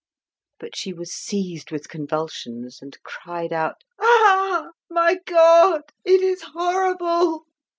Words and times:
But 0.57 0.75
she 0.75 0.93
was 0.93 1.13
seized 1.13 1.69
with 1.69 1.87
convulsions 1.87 2.81
and 2.81 2.97
cried 3.03 3.53
out 3.53 3.83
"Ah! 4.01 4.71
my 4.89 5.19
God! 5.27 5.83
It 6.03 6.23
is 6.23 6.41
horrible!" 6.41 7.45